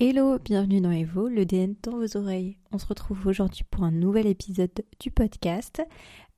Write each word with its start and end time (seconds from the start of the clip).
Hello, 0.00 0.38
bienvenue 0.38 0.80
dans 0.80 0.92
Evo, 0.92 1.26
le 1.26 1.44
DN 1.44 1.74
dans 1.82 1.98
vos 1.98 2.16
oreilles. 2.16 2.56
On 2.70 2.78
se 2.78 2.86
retrouve 2.86 3.26
aujourd'hui 3.26 3.64
pour 3.68 3.82
un 3.82 3.90
nouvel 3.90 4.28
épisode 4.28 4.70
du 5.00 5.10
podcast, 5.10 5.82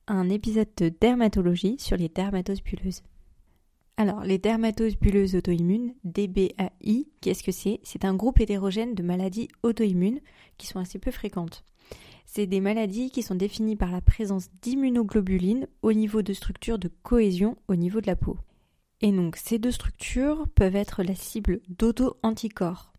un 0.07 0.29
épisode 0.29 0.69
de 0.77 0.89
dermatologie 0.89 1.75
sur 1.77 1.95
les 1.95 2.09
dermatoses 2.09 2.63
bulleuses. 2.63 3.03
Alors, 3.97 4.23
les 4.23 4.39
dermatoses 4.39 4.97
bulleuses 4.97 5.35
auto-immunes, 5.35 5.93
DBAI, 6.03 7.07
qu'est-ce 7.21 7.43
que 7.43 7.51
c'est? 7.51 7.79
C'est 7.83 8.03
un 8.03 8.15
groupe 8.15 8.39
hétérogène 8.39 8.95
de 8.95 9.03
maladies 9.03 9.47
auto-immunes 9.61 10.21
qui 10.57 10.65
sont 10.65 10.79
assez 10.79 10.97
peu 10.97 11.11
fréquentes. 11.11 11.63
C'est 12.25 12.47
des 12.47 12.61
maladies 12.61 13.11
qui 13.11 13.21
sont 13.21 13.35
définies 13.35 13.75
par 13.75 13.91
la 13.91 14.01
présence 14.01 14.49
d'immunoglobulines 14.63 15.67
au 15.83 15.93
niveau 15.93 16.23
de 16.23 16.33
structures 16.33 16.79
de 16.79 16.89
cohésion 17.03 17.57
au 17.67 17.75
niveau 17.75 18.01
de 18.01 18.07
la 18.07 18.15
peau. 18.15 18.39
Et 19.01 19.11
donc, 19.11 19.35
ces 19.35 19.59
deux 19.59 19.69
structures 19.69 20.47
peuvent 20.55 20.75
être 20.75 21.03
la 21.03 21.13
cible 21.13 21.59
d'auto-anticorps 21.69 22.91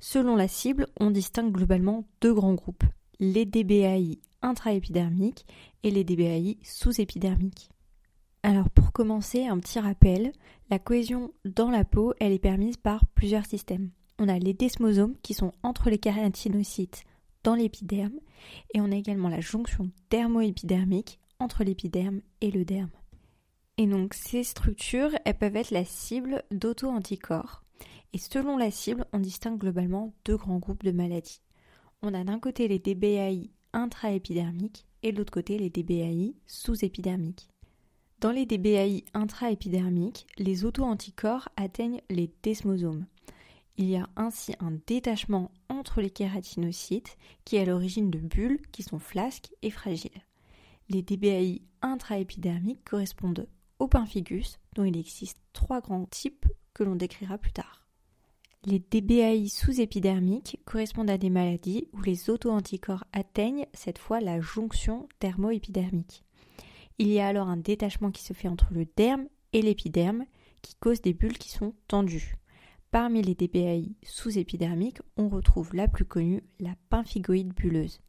Selon 0.00 0.36
la 0.36 0.48
cible, 0.48 0.86
on 1.00 1.10
distingue 1.10 1.52
globalement 1.52 2.04
deux 2.20 2.34
grands 2.34 2.54
groupes, 2.54 2.84
les 3.18 3.44
DBAI 3.44 4.18
intraépidermiques 4.42 5.46
et 5.82 5.90
les 5.90 6.04
DBAI 6.04 6.58
sous-épidermiques. 6.62 7.70
Alors 8.42 8.70
pour 8.70 8.92
commencer, 8.92 9.46
un 9.46 9.58
petit 9.58 9.80
rappel, 9.80 10.32
la 10.70 10.78
cohésion 10.78 11.32
dans 11.44 11.70
la 11.70 11.84
peau, 11.84 12.14
elle 12.20 12.32
est 12.32 12.38
permise 12.38 12.76
par 12.76 13.04
plusieurs 13.06 13.46
systèmes. 13.46 13.90
On 14.18 14.28
a 14.28 14.38
les 14.38 14.54
desmosomes 14.54 15.16
qui 15.22 15.34
sont 15.34 15.52
entre 15.62 15.90
les 15.90 15.98
kératinocytes 15.98 17.02
dans 17.42 17.54
l'épiderme 17.54 18.18
et 18.74 18.80
on 18.80 18.92
a 18.92 18.96
également 18.96 19.28
la 19.28 19.40
jonction 19.40 19.90
dermoépidermique 20.10 21.18
entre 21.38 21.64
l'épiderme 21.64 22.20
et 22.40 22.50
le 22.50 22.64
derme. 22.64 22.90
Et 23.78 23.86
donc 23.86 24.14
ces 24.14 24.42
structures, 24.42 25.10
elles 25.24 25.36
peuvent 25.36 25.56
être 25.56 25.70
la 25.70 25.84
cible 25.84 26.42
d'auto-anticorps 26.50 27.62
et 28.12 28.18
selon 28.18 28.56
la 28.56 28.70
cible, 28.70 29.04
on 29.12 29.18
distingue 29.18 29.58
globalement 29.58 30.14
deux 30.24 30.36
grands 30.36 30.58
groupes 30.58 30.84
de 30.84 30.92
maladies. 30.92 31.40
On 32.02 32.14
a 32.14 32.24
d'un 32.24 32.38
côté 32.38 32.68
les 32.68 32.78
DBAI 32.78 33.50
intraépidermiques 33.72 34.86
et 35.02 35.12
de 35.12 35.18
l'autre 35.18 35.32
côté 35.32 35.58
les 35.58 35.70
DBAI 35.70 36.34
sous-épidermiques. 36.46 37.48
Dans 38.20 38.30
les 38.30 38.46
DBAI 38.46 39.04
intraépidermiques, 39.12 40.26
les 40.38 40.64
auto-anticorps 40.64 41.48
atteignent 41.56 42.00
les 42.08 42.32
desmosomes. 42.42 43.06
Il 43.76 43.90
y 43.90 43.96
a 43.96 44.08
ainsi 44.16 44.54
un 44.60 44.78
détachement 44.86 45.50
entre 45.68 46.00
les 46.00 46.08
kératinocytes 46.08 47.18
qui 47.44 47.56
est 47.56 47.60
à 47.60 47.64
l'origine 47.66 48.10
de 48.10 48.18
bulles 48.18 48.62
qui 48.72 48.82
sont 48.82 48.98
flasques 48.98 49.50
et 49.60 49.70
fragiles. 49.70 50.22
Les 50.88 51.02
DBAI 51.02 51.60
intraépidermiques 51.82 52.88
correspondent 52.88 53.46
au 53.78 53.88
pemphigus, 53.88 54.58
dont 54.74 54.84
il 54.84 54.96
existe 54.96 55.38
trois 55.52 55.80
grands 55.80 56.06
types 56.06 56.46
que 56.76 56.84
l'on 56.84 56.94
décrira 56.94 57.38
plus 57.38 57.52
tard. 57.52 57.86
Les 58.64 58.78
DBAI 58.78 59.48
sous-épidermiques 59.48 60.60
correspondent 60.66 61.08
à 61.08 61.16
des 61.16 61.30
maladies 61.30 61.88
où 61.94 62.02
les 62.02 62.28
auto-anticorps 62.28 63.04
atteignent 63.14 63.64
cette 63.72 63.98
fois 63.98 64.20
la 64.20 64.40
jonction 64.40 65.08
thermoépidermique. 65.18 66.22
Il 66.98 67.08
y 67.08 67.18
a 67.18 67.28
alors 67.28 67.48
un 67.48 67.56
détachement 67.56 68.10
qui 68.10 68.22
se 68.22 68.34
fait 68.34 68.48
entre 68.48 68.74
le 68.74 68.86
derme 68.94 69.26
et 69.54 69.62
l'épiderme 69.62 70.26
qui 70.60 70.74
cause 70.74 71.00
des 71.00 71.14
bulles 71.14 71.38
qui 71.38 71.48
sont 71.48 71.74
tendues. 71.88 72.36
Parmi 72.90 73.22
les 73.22 73.34
DBAI 73.34 73.94
sous-épidermiques, 74.02 75.00
on 75.16 75.30
retrouve 75.30 75.74
la 75.74 75.88
plus 75.88 76.04
connue, 76.04 76.42
la 76.60 76.74
pemphigoïde 76.90 77.54
bulleuse. 77.54 78.00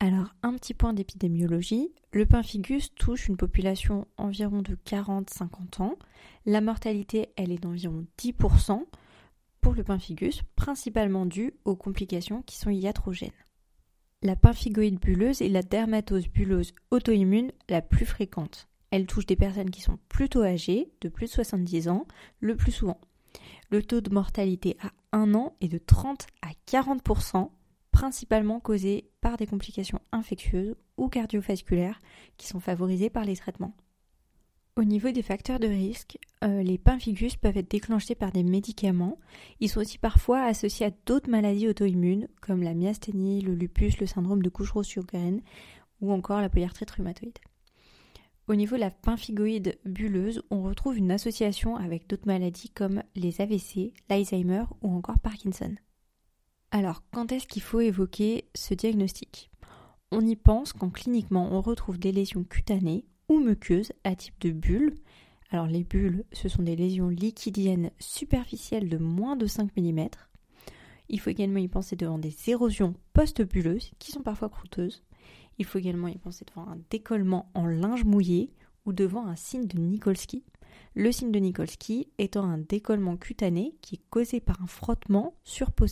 Alors, 0.00 0.34
un 0.42 0.54
petit 0.54 0.74
point 0.74 0.92
d'épidémiologie. 0.92 1.92
Le 2.12 2.26
pemphigus 2.26 2.94
touche 2.94 3.28
une 3.28 3.36
population 3.36 4.06
environ 4.16 4.60
de 4.60 4.76
40-50 4.86 5.82
ans. 5.82 5.98
La 6.46 6.60
mortalité, 6.60 7.28
elle 7.36 7.52
est 7.52 7.62
d'environ 7.62 8.04
10% 8.18 8.84
pour 9.60 9.74
le 9.74 9.82
pemphigus, 9.82 10.42
principalement 10.56 11.24
dû 11.24 11.54
aux 11.64 11.74
complications 11.74 12.42
qui 12.42 12.56
sont 12.56 12.70
iatrogènes. 12.70 13.30
La 14.20 14.36
pemphigoïde 14.36 15.00
bulleuse 15.00 15.42
est 15.42 15.48
la 15.48 15.62
dermatose 15.62 16.28
bulleuse 16.28 16.74
auto-immune 16.90 17.52
la 17.68 17.82
plus 17.82 18.06
fréquente. 18.06 18.68
Elle 18.90 19.06
touche 19.06 19.26
des 19.26 19.36
personnes 19.36 19.70
qui 19.70 19.80
sont 19.80 19.98
plutôt 20.08 20.42
âgées, 20.42 20.92
de 21.00 21.08
plus 21.08 21.26
de 21.26 21.32
70 21.32 21.88
ans, 21.88 22.06
le 22.40 22.56
plus 22.56 22.72
souvent. 22.72 23.00
Le 23.70 23.82
taux 23.82 24.00
de 24.00 24.10
mortalité 24.10 24.76
à 24.80 24.92
1 25.12 25.34
an 25.34 25.56
est 25.60 25.68
de 25.68 25.78
30 25.78 26.26
à 26.42 26.50
40%, 26.70 27.50
principalement 27.94 28.58
causé 28.58 29.08
par 29.20 29.36
des 29.36 29.46
complications 29.46 30.00
infectieuses 30.10 30.74
ou 30.96 31.08
cardiovasculaires 31.08 32.00
qui 32.36 32.48
sont 32.48 32.58
favorisées 32.58 33.08
par 33.08 33.24
les 33.24 33.36
traitements. 33.36 33.72
Au 34.76 34.82
niveau 34.82 35.12
des 35.12 35.22
facteurs 35.22 35.60
de 35.60 35.68
risque, 35.68 36.18
euh, 36.42 36.64
les 36.64 36.76
pemphigus 36.76 37.36
peuvent 37.36 37.56
être 37.56 37.70
déclenchés 37.70 38.16
par 38.16 38.32
des 38.32 38.42
médicaments. 38.42 39.20
Ils 39.60 39.68
sont 39.68 39.80
aussi 39.80 39.98
parfois 39.98 40.42
associés 40.42 40.86
à 40.86 40.90
d'autres 41.06 41.30
maladies 41.30 41.68
auto-immunes 41.68 42.26
comme 42.40 42.64
la 42.64 42.74
myasthénie, 42.74 43.42
le 43.42 43.54
lupus, 43.54 44.00
le 44.00 44.06
syndrome 44.06 44.42
de 44.42 44.50
couche 44.50 44.72
sur 44.82 45.06
graine 45.06 45.40
ou 46.00 46.10
encore 46.12 46.40
la 46.40 46.48
polyarthrite 46.48 46.90
rhumatoïde. 46.90 47.38
Au 48.48 48.56
niveau 48.56 48.74
de 48.74 48.80
la 48.80 48.90
pemphigoïde 48.90 49.78
bulleuse, 49.84 50.42
on 50.50 50.64
retrouve 50.64 50.98
une 50.98 51.12
association 51.12 51.76
avec 51.76 52.08
d'autres 52.08 52.26
maladies 52.26 52.70
comme 52.70 53.04
les 53.14 53.40
AVC, 53.40 53.92
l'Alzheimer 54.10 54.64
ou 54.82 54.92
encore 54.92 55.20
Parkinson. 55.20 55.76
Alors, 56.74 57.04
quand 57.12 57.30
est-ce 57.30 57.46
qu'il 57.46 57.62
faut 57.62 57.78
évoquer 57.78 58.48
ce 58.56 58.74
diagnostic? 58.74 59.48
On 60.10 60.26
y 60.26 60.34
pense 60.34 60.72
quand 60.72 60.90
cliniquement 60.90 61.50
on 61.52 61.60
retrouve 61.60 62.00
des 62.00 62.10
lésions 62.10 62.42
cutanées 62.42 63.04
ou 63.28 63.38
muqueuses 63.38 63.92
à 64.02 64.16
type 64.16 64.34
de 64.40 64.50
bulles. 64.50 64.96
Alors 65.50 65.68
les 65.68 65.84
bulles, 65.84 66.24
ce 66.32 66.48
sont 66.48 66.64
des 66.64 66.74
lésions 66.74 67.10
liquidiennes 67.10 67.92
superficielles 68.00 68.88
de 68.88 68.98
moins 68.98 69.36
de 69.36 69.46
5 69.46 69.70
mm. 69.76 70.08
Il 71.10 71.20
faut 71.20 71.30
également 71.30 71.60
y 71.60 71.68
penser 71.68 71.94
devant 71.94 72.18
des 72.18 72.34
érosions 72.48 72.96
post-bulleuses 73.12 73.92
qui 74.00 74.10
sont 74.10 74.22
parfois 74.24 74.48
croûteuses. 74.48 75.04
Il 75.58 75.66
faut 75.66 75.78
également 75.78 76.08
y 76.08 76.18
penser 76.18 76.44
devant 76.44 76.68
un 76.68 76.80
décollement 76.90 77.52
en 77.54 77.66
linge 77.66 78.02
mouillé 78.02 78.50
ou 78.84 78.92
devant 78.92 79.28
un 79.28 79.36
signe 79.36 79.68
de 79.68 79.78
Nikolsky. 79.78 80.42
Le 80.96 81.12
signe 81.12 81.30
de 81.30 81.38
Nikolsky 81.38 82.08
étant 82.18 82.42
un 82.42 82.58
décollement 82.58 83.16
cutané 83.16 83.76
qui 83.80 83.94
est 83.94 84.02
causé 84.10 84.40
par 84.40 84.60
un 84.60 84.66
frottement 84.66 85.36
sur 85.44 85.70
peau. 85.70 85.86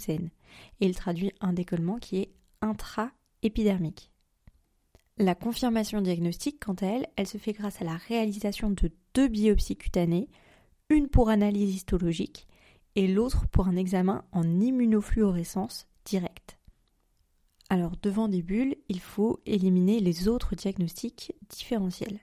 Et 0.80 0.86
il 0.86 0.94
traduit 0.94 1.32
un 1.40 1.52
décollement 1.52 1.98
qui 1.98 2.18
est 2.18 2.32
intra-épidermique. 2.60 4.10
La 5.18 5.34
confirmation 5.34 6.00
diagnostique, 6.00 6.58
quant 6.64 6.74
à 6.74 6.86
elle, 6.86 7.06
elle 7.16 7.26
se 7.26 7.38
fait 7.38 7.52
grâce 7.52 7.80
à 7.82 7.84
la 7.84 7.96
réalisation 7.96 8.70
de 8.70 8.90
deux 9.14 9.28
biopsies 9.28 9.76
cutanées, 9.76 10.28
une 10.88 11.08
pour 11.08 11.28
analyse 11.28 11.74
histologique 11.74 12.46
et 12.96 13.06
l'autre 13.06 13.46
pour 13.48 13.68
un 13.68 13.76
examen 13.76 14.24
en 14.32 14.60
immunofluorescence 14.60 15.86
directe. 16.04 16.58
Alors, 17.70 17.92
devant 18.02 18.28
des 18.28 18.42
bulles, 18.42 18.76
il 18.88 19.00
faut 19.00 19.40
éliminer 19.46 20.00
les 20.00 20.28
autres 20.28 20.54
diagnostics 20.54 21.32
différentiels, 21.48 22.20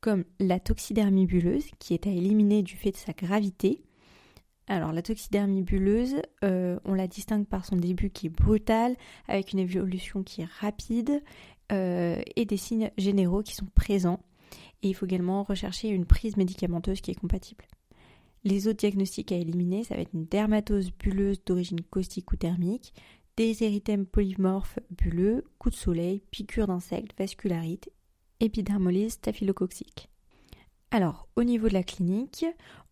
comme 0.00 0.24
la 0.40 0.58
toxidermie 0.58 1.26
bulleuse, 1.26 1.66
qui 1.78 1.94
est 1.94 2.06
à 2.06 2.10
éliminer 2.10 2.62
du 2.62 2.76
fait 2.76 2.90
de 2.90 2.96
sa 2.96 3.12
gravité. 3.12 3.82
Alors, 4.70 4.92
la 4.92 5.02
toxidermie 5.02 5.62
bulleuse, 5.62 6.22
euh, 6.44 6.78
on 6.84 6.94
la 6.94 7.08
distingue 7.08 7.44
par 7.44 7.66
son 7.66 7.74
début 7.74 8.08
qui 8.08 8.28
est 8.28 8.30
brutal, 8.30 8.94
avec 9.26 9.52
une 9.52 9.58
évolution 9.58 10.22
qui 10.22 10.42
est 10.42 10.48
rapide 10.60 11.24
euh, 11.72 12.22
et 12.36 12.44
des 12.44 12.56
signes 12.56 12.92
généraux 12.96 13.42
qui 13.42 13.56
sont 13.56 13.66
présents. 13.74 14.20
Et 14.84 14.88
il 14.88 14.94
faut 14.94 15.06
également 15.06 15.42
rechercher 15.42 15.88
une 15.88 16.06
prise 16.06 16.36
médicamenteuse 16.36 17.00
qui 17.00 17.10
est 17.10 17.16
compatible. 17.16 17.64
Les 18.44 18.68
autres 18.68 18.78
diagnostics 18.78 19.32
à 19.32 19.34
éliminer, 19.34 19.82
ça 19.82 19.96
va 19.96 20.02
être 20.02 20.14
une 20.14 20.26
dermatose 20.26 20.92
bulleuse 20.92 21.42
d'origine 21.44 21.82
caustique 21.82 22.30
ou 22.30 22.36
thermique, 22.36 22.94
des 23.36 23.64
érythèmes 23.64 24.06
polymorphes 24.06 24.78
bulleux, 24.90 25.46
coup 25.58 25.70
de 25.70 25.74
soleil, 25.74 26.22
piqûres 26.30 26.68
d'insectes, 26.68 27.18
vascularite, 27.18 27.90
épidermolyse 28.38 29.14
staphylococcique. 29.14 30.10
Alors, 30.92 31.28
au 31.34 31.42
niveau 31.42 31.66
de 31.66 31.74
la 31.74 31.82
clinique, 31.82 32.46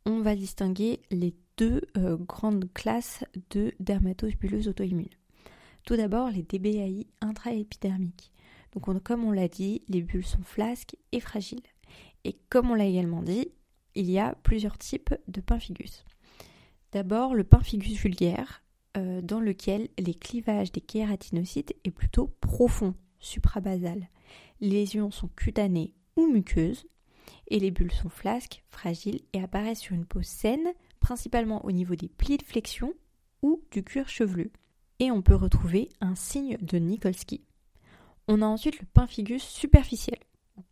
on 0.07 0.23
va 0.23 0.35
distinguer 0.35 1.03
les 1.13 1.37
deux 1.59 1.83
euh, 1.97 2.17
grandes 2.17 2.73
classes 2.73 3.25
de 3.51 3.75
dermatose 3.81 4.37
bulleuse 4.37 4.69
auto-immune. 4.69 5.09
Tout 5.85 5.97
d'abord, 5.97 6.31
les 6.31 6.43
DBAI 6.43 7.07
intraépidermiques. 7.21 8.33
Donc 8.73 9.03
comme 9.03 9.25
on 9.25 9.33
l'a 9.33 9.49
dit, 9.49 9.83
les 9.89 10.03
bulles 10.03 10.25
sont 10.25 10.43
flasques 10.43 10.97
et 11.13 11.21
fragiles. 11.21 11.61
Et 12.25 12.37
comme 12.49 12.71
on 12.71 12.75
l'a 12.75 12.87
également 12.87 13.23
dit, 13.23 13.49
il 13.95 14.11
y 14.11 14.19
a 14.19 14.35
plusieurs 14.43 14.79
types 14.79 15.15
de 15.27 15.41
pemphigus. 15.41 16.05
D'abord 16.93 17.35
le 17.35 17.45
pemphigus 17.45 18.01
vulgaire, 18.01 18.63
euh, 18.97 19.21
dans 19.21 19.41
lequel 19.41 19.89
les 19.99 20.15
clivages 20.15 20.73
des 20.73 20.81
kératinocytes 20.81 21.75
est 21.85 21.91
plutôt 21.91 22.29
profond, 22.41 22.95
suprabasal. 23.19 24.09
Les 24.61 24.71
lésions 24.71 25.11
sont 25.11 25.29
cutanées 25.29 25.95
ou 26.17 26.27
muqueuses, 26.27 26.87
et 27.49 27.59
les 27.59 27.71
bulles 27.71 27.93
sont 27.93 28.09
flasques, 28.09 28.63
fragiles 28.71 29.21
et 29.33 29.43
apparaissent 29.43 29.81
sur 29.81 29.95
une 29.95 30.07
peau 30.07 30.23
saine, 30.23 30.73
principalement 31.09 31.65
au 31.65 31.73
niveau 31.73 31.95
des 31.95 32.11
plis 32.11 32.37
de 32.37 32.43
flexion 32.43 32.93
ou 33.41 33.63
du 33.71 33.83
cuir 33.83 34.11
chevelu. 34.11 34.53
Et 34.99 35.11
on 35.11 35.23
peut 35.23 35.35
retrouver 35.35 35.89
un 36.03 36.15
signe 36.15 36.59
de 36.61 36.77
Nikolsky. 36.77 37.47
On 38.27 38.43
a 38.43 38.45
ensuite 38.45 38.79
le 38.79 38.87
pemphigus 38.93 39.43
superficiel. 39.43 40.19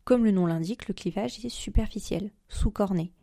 Comme 0.05 0.27
le 0.27 0.33
nom 0.33 0.45
l'indique, 0.45 0.89
le 0.89 0.95
clivage 0.95 1.43
est 1.43 1.49
superficiel, 1.49 2.33
sous-corné. 2.49 3.15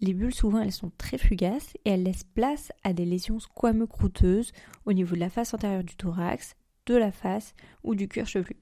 Les 0.00 0.14
bulles, 0.14 0.32
souvent, 0.32 0.60
elles 0.60 0.70
sont 0.70 0.92
très 0.96 1.18
fugaces 1.18 1.74
et 1.84 1.90
elles 1.90 2.04
laissent 2.04 2.22
place 2.22 2.70
à 2.84 2.92
des 2.92 3.06
lésions 3.06 3.40
squameux-croûteuses 3.40 4.52
au 4.84 4.92
niveau 4.92 5.16
de 5.16 5.20
la 5.20 5.30
face 5.30 5.52
antérieure 5.52 5.82
du 5.82 5.96
thorax, 5.96 6.54
de 6.86 6.94
la 6.94 7.10
face 7.10 7.54
ou 7.82 7.96
du 7.96 8.06
cuir 8.06 8.28
chevelu. 8.28 8.56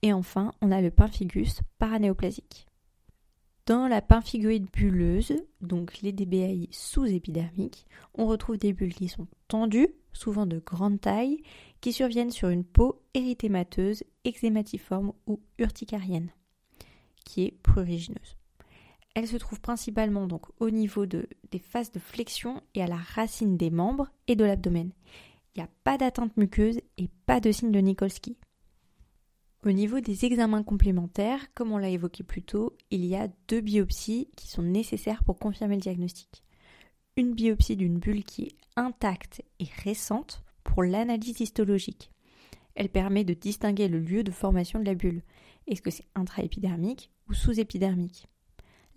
Et 0.00 0.14
enfin, 0.14 0.52
on 0.62 0.72
a 0.72 0.80
le 0.80 0.90
pemphigus 0.90 1.60
paranéoplasique. 1.78 2.66
Dans 3.66 3.86
la 3.86 4.02
pemphigoïde 4.02 4.66
bulleuse, 4.72 5.34
donc 5.60 6.00
les 6.02 6.10
DBAI 6.12 6.68
sous-épidermiques, 6.72 7.86
on 8.14 8.26
retrouve 8.26 8.58
des 8.58 8.72
bulles 8.72 8.94
qui 8.94 9.06
sont 9.06 9.28
tendues, 9.46 9.94
souvent 10.12 10.46
de 10.46 10.58
grande 10.58 11.00
taille, 11.00 11.42
qui 11.80 11.92
surviennent 11.92 12.32
sur 12.32 12.48
une 12.48 12.64
peau 12.64 13.00
érythémateuse, 13.14 14.02
eczématiforme 14.24 15.12
ou 15.28 15.38
urticarienne, 15.58 16.30
qui 17.24 17.44
est 17.44 17.56
prurigineuse. 17.62 18.36
Elle 19.14 19.28
se 19.28 19.36
trouve 19.36 19.60
principalement 19.60 20.26
donc 20.26 20.46
au 20.58 20.70
niveau 20.70 21.06
de, 21.06 21.28
des 21.52 21.60
phases 21.60 21.92
de 21.92 22.00
flexion 22.00 22.62
et 22.74 22.82
à 22.82 22.88
la 22.88 22.96
racine 22.96 23.56
des 23.56 23.70
membres 23.70 24.08
et 24.26 24.34
de 24.34 24.44
l'abdomen. 24.44 24.90
Il 25.54 25.60
n'y 25.60 25.64
a 25.64 25.70
pas 25.84 25.98
d'atteinte 25.98 26.36
muqueuse 26.36 26.80
et 26.98 27.08
pas 27.26 27.38
de 27.38 27.52
signe 27.52 27.70
de 27.70 27.78
Nikolsky. 27.78 28.36
Au 29.64 29.70
niveau 29.70 30.00
des 30.00 30.24
examens 30.24 30.64
complémentaires, 30.64 31.54
comme 31.54 31.70
on 31.70 31.78
l'a 31.78 31.88
évoqué 31.88 32.24
plus 32.24 32.42
tôt, 32.42 32.76
il 32.90 33.04
y 33.04 33.14
a 33.14 33.28
deux 33.46 33.60
biopsies 33.60 34.28
qui 34.36 34.48
sont 34.48 34.62
nécessaires 34.62 35.22
pour 35.22 35.38
confirmer 35.38 35.76
le 35.76 35.80
diagnostic. 35.80 36.42
Une 37.16 37.32
biopsie 37.32 37.76
d'une 37.76 38.00
bulle 38.00 38.24
qui 38.24 38.42
est 38.42 38.56
intacte 38.74 39.40
et 39.60 39.68
récente 39.84 40.42
pour 40.64 40.82
l'analyse 40.82 41.38
histologique. 41.40 42.10
Elle 42.74 42.88
permet 42.88 43.22
de 43.22 43.34
distinguer 43.34 43.86
le 43.86 44.00
lieu 44.00 44.24
de 44.24 44.32
formation 44.32 44.80
de 44.80 44.84
la 44.84 44.94
bulle. 44.94 45.22
Est-ce 45.68 45.82
que 45.82 45.92
c'est 45.92 46.08
intraépidermique 46.16 47.12
ou 47.28 47.34
sous-épidermique? 47.34 48.26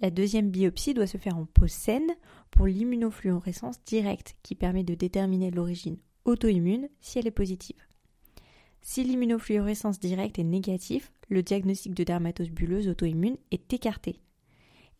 La 0.01 0.09
deuxième 0.09 0.49
biopsie 0.49 0.95
doit 0.95 1.05
se 1.05 1.19
faire 1.19 1.37
en 1.37 1.45
peau 1.45 1.67
saine 1.67 2.11
pour 2.49 2.65
l'immunofluorescence 2.65 3.83
directe 3.85 4.35
qui 4.41 4.55
permet 4.55 4.83
de 4.83 4.95
déterminer 4.95 5.51
l'origine 5.51 5.97
auto-immune 6.23 6.89
si 7.01 7.19
elle 7.19 7.27
est 7.27 7.31
positive. 7.31 7.77
Si 8.87 9.03
l'immunofluorescence 9.03 9.99
directe 9.99 10.37
est 10.37 10.43
négative, 10.43 11.09
le 11.27 11.41
diagnostic 11.41 11.95
de 11.95 12.03
dermatose 12.03 12.51
bulleuse 12.51 12.87
auto-immune 12.87 13.35
est 13.49 13.73
écarté. 13.73 14.21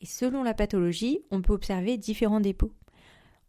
Et 0.01 0.07
selon 0.07 0.41
la 0.41 0.55
pathologie, 0.55 1.19
on 1.29 1.43
peut 1.43 1.53
observer 1.53 1.95
différents 1.95 2.39
dépôts. 2.39 2.71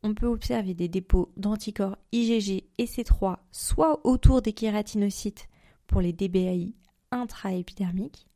On 0.03 0.13
peut 0.13 0.27
observer 0.27 0.75
des 0.75 0.89
dépôts 0.89 1.33
d'anticorps 1.39 1.97
IgG 2.13 2.65
et 2.77 2.85
C3 2.85 3.39
soit 3.51 4.07
autour 4.07 4.43
des 4.43 4.53
kératinocytes 4.53 5.49
pour 5.87 6.03
les 6.03 6.13
DBAI 6.13 6.75
intraépidermiques 7.13 8.27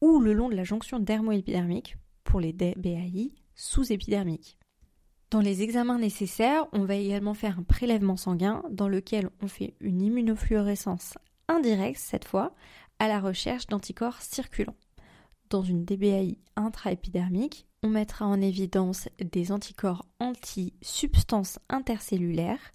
ou 0.00 0.20
le 0.20 0.32
long 0.32 0.48
de 0.48 0.56
la 0.56 0.64
jonction 0.64 0.98
dermoépidermique 0.98 1.98
pour 2.24 2.40
les 2.40 2.54
DBAI 2.54 3.34
sous-épidermiques. 3.54 4.56
Dans 5.30 5.40
les 5.40 5.60
examens 5.60 5.98
nécessaires, 5.98 6.66
on 6.72 6.86
va 6.86 6.94
également 6.94 7.34
faire 7.34 7.58
un 7.58 7.64
prélèvement 7.64 8.16
sanguin 8.16 8.62
dans 8.70 8.88
lequel 8.88 9.28
on 9.42 9.46
fait 9.46 9.74
une 9.80 10.00
immunofluorescence 10.00 11.18
indirecte 11.48 12.00
cette 12.00 12.24
fois 12.24 12.54
à 12.98 13.08
la 13.08 13.20
recherche 13.20 13.66
d'anticorps 13.66 14.20
circulants. 14.20 14.76
Dans 15.50 15.62
une 15.62 15.84
DBAI 15.84 16.38
intraépidermique, 16.56 17.66
on 17.82 17.88
mettra 17.88 18.26
en 18.26 18.40
évidence 18.40 19.08
des 19.18 19.52
anticorps 19.52 20.06
anti-substances 20.18 21.58
intercellulaires, 21.68 22.72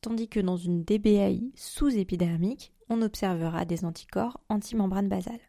tandis 0.00 0.28
que 0.28 0.40
dans 0.40 0.56
une 0.56 0.84
DBAI 0.84 1.50
sous-épidermique, 1.56 2.72
on 2.88 3.02
observera 3.02 3.64
des 3.64 3.84
anticorps 3.84 4.40
anti-membrane 4.48 5.08
basale. 5.08 5.40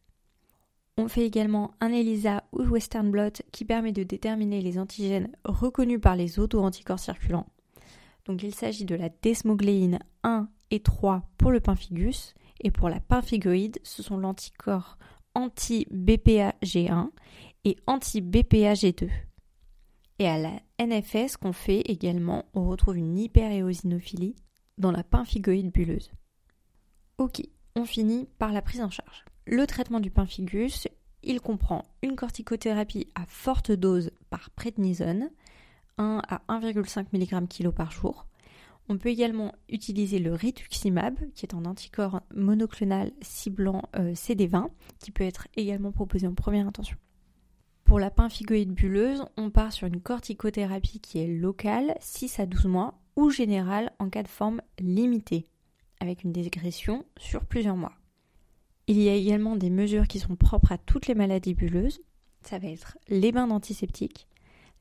On 0.98 1.10
fait 1.10 1.26
également 1.26 1.72
un 1.82 1.92
ELISA 1.92 2.46
ou 2.54 2.64
Western 2.64 3.12
blot 3.12 3.42
qui 3.52 3.66
permet 3.66 3.92
de 3.92 4.04
déterminer 4.04 4.62
les 4.62 4.80
antigènes 4.80 5.30
reconnus 5.44 6.00
par 6.00 6.16
les 6.16 6.40
auto-anticorps 6.40 7.00
circulants. 7.00 7.48
Donc 8.26 8.44
il 8.44 8.56
s'agit 8.56 8.86
de 8.86 8.96
la 8.96 9.10
desmogléine 9.22 10.00
1 10.24 10.48
et 10.72 10.80
3 10.80 11.24
pour 11.38 11.52
le 11.52 11.60
pemphigus 11.60 12.34
et 12.62 12.72
pour 12.72 12.90
la 12.90 13.00
pemphigoïde, 13.00 13.80
ce 13.84 14.04
sont 14.04 14.18
l'anticorps 14.18 14.98
anti-BPA-G1 15.34 17.10
et 17.66 17.78
anti-BPA-G2. 17.88 19.10
Et 20.20 20.28
à 20.28 20.38
la 20.38 20.62
NFS 20.80 21.38
qu'on 21.38 21.52
fait 21.52 21.82
également, 21.82 22.46
on 22.54 22.68
retrouve 22.68 22.98
une 22.98 23.18
hyperéosinophilie 23.18 24.36
dans 24.78 24.92
la 24.92 25.04
pemphigoïde 25.04 25.72
bulleuse. 25.72 26.12
Ok, 27.18 27.42
on 27.76 27.86
finit 27.86 28.28
par 28.38 28.54
la 28.54 28.62
prise 28.62 28.82
en 28.82 28.90
charge. 28.90 29.26
Le 29.46 29.68
traitement 29.68 30.00
du 30.00 30.12
pemphigus, 30.12 30.88
il 31.24 31.42
comprend 31.42 31.86
une 32.02 32.16
corticothérapie 32.16 33.08
à 33.16 33.26
forte 33.26 33.72
dose 33.72 34.12
par 34.30 34.50
prednisone, 34.52 35.30
1 35.98 36.22
à 36.28 36.42
1,5 36.50 37.08
mg 37.14 37.48
kg 37.48 37.72
par 37.72 37.92
jour, 37.92 38.26
on 38.88 38.98
peut 38.98 39.10
également 39.10 39.54
utiliser 39.70 40.20
le 40.20 40.34
rituximab, 40.34 41.20
qui 41.34 41.46
est 41.46 41.56
un 41.56 41.66
anticorps 41.66 42.22
monoclonal 42.34 43.12
ciblant 43.22 43.84
euh, 43.96 44.14
CD20, 44.14 44.70
qui 45.00 45.12
peut 45.12 45.24
être 45.24 45.48
également 45.56 45.92
proposé 45.92 46.28
en 46.28 46.36
première 46.36 46.68
intention. 46.68 46.98
Pour 47.84 48.00
la 48.00 48.10
pemphigoïde 48.10 48.74
bulleuse, 48.74 49.24
on 49.38 49.50
part 49.50 49.72
sur 49.72 49.88
une 49.88 50.02
corticothérapie 50.02 51.00
qui 51.00 51.20
est 51.20 51.28
locale, 51.28 51.96
6 52.00 52.40
à 52.40 52.46
12 52.46 52.66
mois, 52.66 53.00
ou 53.16 53.30
générale 53.30 53.92
en 54.00 54.10
cas 54.10 54.24
de 54.24 54.28
forme 54.28 54.62
limitée, 54.80 55.48
avec 56.00 56.24
une 56.24 56.32
dégression 56.32 57.06
sur 57.18 57.46
plusieurs 57.46 57.78
mois. 57.78 57.94
Il 58.88 59.02
y 59.02 59.10
a 59.10 59.16
également 59.16 59.56
des 59.56 59.70
mesures 59.70 60.08
qui 60.08 60.20
sont 60.20 60.36
propres 60.36 60.72
à 60.72 60.78
toutes 60.78 61.08
les 61.08 61.16
maladies 61.16 61.56
bulleuses. 61.56 62.02
Ça 62.42 62.60
va 62.60 62.68
être 62.68 62.98
les 63.08 63.32
bains 63.32 63.48
d'antiseptiques, 63.48 64.28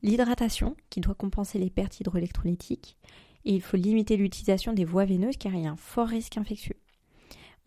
l'hydratation 0.03 0.75
qui 0.89 1.01
doit 1.01 1.15
compenser 1.15 1.57
les 1.57 1.71
pertes 1.71 1.99
hydroélectrolytiques, 1.99 2.97
et 3.45 3.53
il 3.53 3.61
faut 3.61 3.77
limiter 3.77 4.17
l'utilisation 4.17 4.73
des 4.73 4.85
voies 4.85 5.05
veineuses 5.05 5.37
car 5.37 5.53
il 5.53 5.63
y 5.63 5.67
a 5.67 5.71
un 5.71 5.77
fort 5.77 6.07
risque 6.07 6.37
infectieux. 6.37 6.77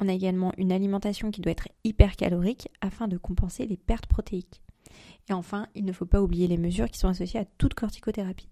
On 0.00 0.08
a 0.08 0.12
également 0.12 0.52
une 0.56 0.72
alimentation 0.72 1.30
qui 1.30 1.40
doit 1.40 1.52
être 1.52 1.68
hypercalorique 1.84 2.68
afin 2.80 3.08
de 3.08 3.16
compenser 3.16 3.66
les 3.66 3.76
pertes 3.76 4.06
protéiques. 4.06 4.62
Et 5.28 5.32
enfin, 5.32 5.66
il 5.74 5.84
ne 5.84 5.92
faut 5.92 6.06
pas 6.06 6.22
oublier 6.22 6.46
les 6.46 6.56
mesures 6.56 6.90
qui 6.90 6.98
sont 6.98 7.08
associées 7.08 7.40
à 7.40 7.44
toute 7.44 7.74
corticothérapie. 7.74 8.48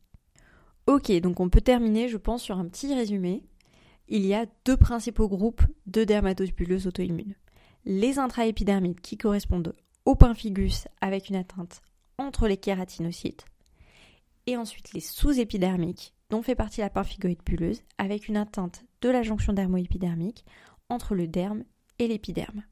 Ok, 0.87 1.11
donc 1.21 1.41
on 1.41 1.49
peut 1.49 1.61
terminer, 1.61 2.09
je 2.09 2.17
pense, 2.17 2.43
sur 2.43 2.59
un 2.59 2.67
petit 2.67 2.95
résumé. 2.95 3.43
Il 4.09 4.25
y 4.25 4.35
a 4.35 4.47
deux 4.65 4.77
principaux 4.77 5.29
groupes 5.29 5.63
de 5.87 6.05
dermatose 6.05 6.53
bulleuse 6.53 6.87
auto-immune. 6.87 7.35
Les 7.85 8.19
intraépidermides 8.19 9.01
qui 9.01 9.17
correspondent 9.17 9.75
au 10.05 10.15
pemphigus 10.15 10.87
avec 11.01 11.29
une 11.29 11.37
atteinte 11.37 11.83
entre 12.19 12.47
les 12.49 12.57
kératinocytes, 12.57 13.45
et 14.47 14.57
ensuite 14.57 14.93
les 14.93 15.01
sous-épidermiques 15.01 16.16
dont 16.31 16.43
fait 16.43 16.55
partie 16.55 16.81
la 16.81 16.91
pemphigoïde 16.91 17.43
bulleuse, 17.45 17.83
avec 17.99 18.29
une 18.29 18.37
atteinte 18.37 18.85
de 19.01 19.09
la 19.09 19.23
jonction 19.23 19.53
dermoépidermique 19.53 20.45
entre 20.89 21.15
le 21.15 21.27
derme 21.27 21.65
et 21.99 22.09
l'épiderme. 22.09 22.63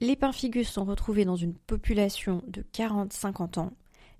Les 0.00 0.16
pemphigus 0.16 0.68
sont 0.68 0.84
retrouvés 0.84 1.24
dans 1.24 1.36
une 1.36 1.54
population 1.54 2.42
de 2.48 2.62
40-50 2.62 3.60
ans. 3.60 3.72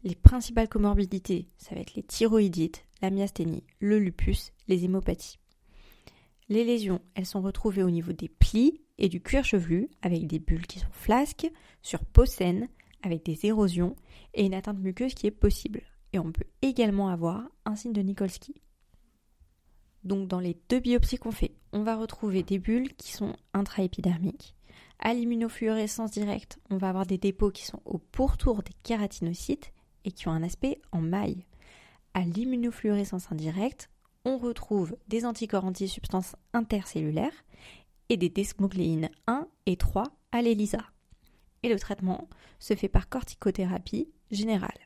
Les 0.04 0.14
principales 0.14 0.68
comorbidités, 0.68 1.48
ça 1.58 1.74
va 1.74 1.80
être 1.80 1.94
les 1.94 2.02
thyroïdites, 2.02 2.84
la 3.00 3.10
myasthénie, 3.10 3.64
le 3.80 3.98
lupus, 3.98 4.52
les 4.68 4.84
hémopathies. 4.84 5.38
Les 6.48 6.64
lésions, 6.64 7.00
elles 7.14 7.26
sont 7.26 7.40
retrouvées 7.40 7.82
au 7.82 7.90
niveau 7.90 8.12
des 8.12 8.28
plis 8.28 8.80
et 8.98 9.08
du 9.08 9.20
cuir 9.20 9.44
chevelu, 9.44 9.88
avec 10.02 10.26
des 10.26 10.38
bulles 10.38 10.66
qui 10.66 10.78
sont 10.78 10.92
flasques, 10.92 11.50
sur 11.82 12.04
peau 12.04 12.26
saine, 12.26 12.68
avec 13.02 13.24
des 13.24 13.46
érosions 13.46 13.96
et 14.34 14.44
une 14.44 14.54
atteinte 14.54 14.78
muqueuse 14.78 15.14
qui 15.14 15.26
est 15.26 15.32
possible 15.32 15.82
et 16.12 16.18
on 16.18 16.32
peut 16.32 16.46
également 16.60 17.08
avoir 17.08 17.48
un 17.64 17.76
signe 17.76 17.92
de 17.92 18.02
Nikolsky. 18.02 18.54
Donc 20.04 20.28
dans 20.28 20.40
les 20.40 20.58
deux 20.68 20.80
biopsies 20.80 21.18
qu'on 21.18 21.32
fait, 21.32 21.54
on 21.72 21.82
va 21.82 21.96
retrouver 21.96 22.42
des 22.42 22.58
bulles 22.58 22.94
qui 22.94 23.12
sont 23.12 23.36
intraépidermiques. 23.54 24.54
À 24.98 25.14
l'immunofluorescence 25.14 26.10
directe, 26.10 26.58
on 26.70 26.76
va 26.76 26.88
avoir 26.88 27.06
des 27.06 27.18
dépôts 27.18 27.50
qui 27.50 27.64
sont 27.64 27.80
au 27.84 27.98
pourtour 27.98 28.62
des 28.62 28.72
kératinocytes 28.82 29.72
et 30.04 30.12
qui 30.12 30.28
ont 30.28 30.32
un 30.32 30.42
aspect 30.42 30.80
en 30.92 31.00
maille. 31.00 31.44
À 32.14 32.20
l'immunofluorescence 32.20 33.30
indirecte, 33.30 33.88
on 34.24 34.38
retrouve 34.38 34.96
des 35.08 35.24
anticorps 35.24 35.64
anti-substances 35.64 36.36
intercellulaires 36.52 37.44
et 38.08 38.16
des 38.16 38.28
desmogléines 38.28 39.10
1 39.26 39.48
et 39.66 39.76
3 39.76 40.04
à 40.30 40.42
l'ELISA. 40.42 40.84
Et 41.62 41.68
le 41.68 41.78
traitement 41.78 42.28
se 42.58 42.74
fait 42.74 42.88
par 42.88 43.08
corticothérapie 43.08 44.08
générale. 44.30 44.78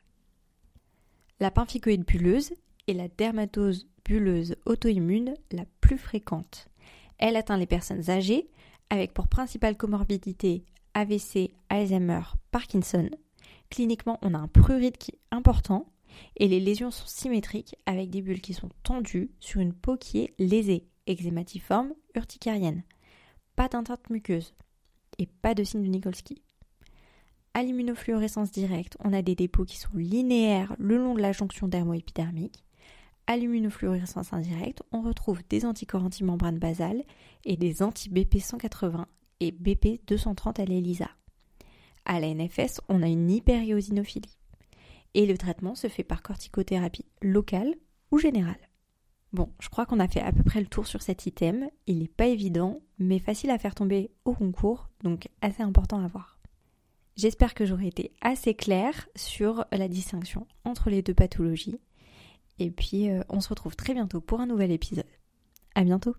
La 1.39 1.51
pemphigoïde 1.51 2.03
bulleuse 2.03 2.51
est 2.87 2.93
la 2.93 3.09
dermatose 3.09 3.87
bulleuse 4.03 4.55
auto-immune 4.65 5.35
la 5.51 5.65
plus 5.81 5.99
fréquente. 5.99 6.67
Elle 7.19 7.35
atteint 7.35 7.57
les 7.57 7.67
personnes 7.67 8.09
âgées 8.09 8.49
avec 8.89 9.13
pour 9.13 9.27
principale 9.27 9.77
comorbidité 9.77 10.65
AVC, 10.95 11.51
Alzheimer, 11.69 12.21
Parkinson. 12.49 13.09
Cliniquement, 13.69 14.17
on 14.23 14.33
a 14.33 14.39
un 14.39 14.47
prurite 14.47 14.97
qui 14.97 15.11
est 15.11 15.19
important 15.29 15.85
et 16.37 16.47
les 16.47 16.59
lésions 16.59 16.89
sont 16.89 17.05
symétriques 17.05 17.75
avec 17.85 18.09
des 18.09 18.23
bulles 18.23 18.41
qui 18.41 18.55
sont 18.55 18.69
tendues 18.81 19.29
sur 19.39 19.61
une 19.61 19.73
peau 19.73 19.95
qui 19.95 20.21
est 20.21 20.33
lésée, 20.39 20.87
eczématiforme, 21.05 21.93
urticarienne. 22.15 22.81
Pas 23.55 23.67
d'atteinte 23.67 24.09
muqueuse 24.09 24.55
et 25.19 25.27
pas 25.27 25.53
de 25.53 25.63
signe 25.63 25.83
de 25.83 25.87
Nikolsky. 25.87 26.41
À 27.57 27.63
l'immunofluorescence 27.63 28.51
directe, 28.51 28.97
on 29.03 29.13
a 29.13 29.23
des 29.23 29.33
dépôts 29.33 29.65
qui 29.65 29.77
sont 29.77 29.89
linéaires 29.95 30.75
le 30.77 30.95
long 30.97 31.15
de 31.15 31.21
la 31.23 31.31
jonction 31.31 31.67
dermo-épidermique. 31.67 32.63
À 33.25 33.35
l'immunofluorescence 33.35 34.31
indirecte, 34.31 34.83
on 34.91 35.01
retrouve 35.01 35.41
des 35.49 35.65
anticorps 35.65 36.03
antimembrane 36.03 36.59
basale 36.59 37.03
et 37.45 37.57
des 37.57 37.81
anti-BP 37.81 38.37
180 38.41 39.07
et 39.39 39.51
BP 39.51 40.05
230 40.05 40.59
à 40.59 40.65
l'ELISA. 40.65 41.09
À 42.05 42.19
la 42.19 42.31
NFS, 42.31 42.79
on 42.89 43.01
a 43.01 43.07
une 43.07 43.31
hyperiosinophilie. 43.31 44.37
Et 45.15 45.25
le 45.25 45.35
traitement 45.35 45.73
se 45.73 45.87
fait 45.87 46.03
par 46.03 46.21
corticothérapie 46.21 47.05
locale 47.23 47.73
ou 48.11 48.19
générale. 48.19 48.69
Bon, 49.33 49.51
je 49.59 49.69
crois 49.69 49.87
qu'on 49.87 49.99
a 49.99 50.07
fait 50.07 50.21
à 50.21 50.31
peu 50.31 50.43
près 50.43 50.61
le 50.61 50.67
tour 50.67 50.85
sur 50.85 51.01
cet 51.01 51.25
item. 51.25 51.67
Il 51.87 51.97
n'est 51.97 52.07
pas 52.07 52.27
évident, 52.27 52.81
mais 52.99 53.17
facile 53.17 53.49
à 53.49 53.57
faire 53.57 53.73
tomber 53.73 54.11
au 54.25 54.35
concours, 54.35 54.91
donc 55.03 55.27
assez 55.41 55.63
important 55.63 56.03
à 56.03 56.07
voir. 56.07 56.36
J'espère 57.17 57.55
que 57.55 57.65
j'aurai 57.65 57.87
été 57.87 58.11
assez 58.21 58.53
claire 58.53 59.09
sur 59.15 59.65
la 59.71 59.87
distinction 59.87 60.45
entre 60.63 60.91
les 60.91 61.01
deux 61.01 61.15
pathologies. 61.15 61.79
Et 62.59 62.69
puis, 62.69 63.09
euh, 63.09 63.21
on 63.29 63.41
se 63.41 63.49
retrouve 63.49 63.75
très 63.75 63.95
bientôt 63.95 64.21
pour 64.21 64.39
un 64.39 64.45
nouvel 64.45 64.71
épisode. 64.71 65.05
À 65.73 65.83
bientôt! 65.83 66.15